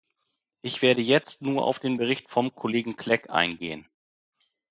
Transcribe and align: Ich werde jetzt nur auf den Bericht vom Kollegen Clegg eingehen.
Ich 0.63 0.81
werde 0.81 1.01
jetzt 1.01 1.43
nur 1.43 1.63
auf 1.63 1.77
den 1.77 1.97
Bericht 1.97 2.27
vom 2.27 2.55
Kollegen 2.55 2.95
Clegg 2.95 3.29
eingehen. 3.29 3.87